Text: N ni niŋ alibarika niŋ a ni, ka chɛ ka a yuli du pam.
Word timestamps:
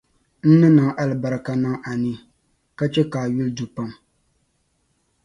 N 0.43 0.49
ni 0.59 0.67
niŋ 0.77 0.87
alibarika 1.01 1.53
niŋ 1.63 1.75
a 1.89 1.91
ni, 2.03 2.13
ka 2.77 2.85
chɛ 2.93 3.01
ka 3.11 3.19
a 3.25 3.31
yuli 3.33 3.51
du 3.57 3.65
pam. 3.75 3.89